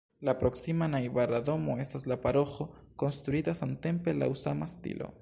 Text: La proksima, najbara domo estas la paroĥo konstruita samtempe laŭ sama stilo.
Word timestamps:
La 0.27 0.33
proksima, 0.37 0.87
najbara 0.93 1.41
domo 1.51 1.77
estas 1.85 2.07
la 2.13 2.19
paroĥo 2.25 2.69
konstruita 3.05 3.57
samtempe 3.63 4.21
laŭ 4.23 4.33
sama 4.47 4.75
stilo. 4.79 5.09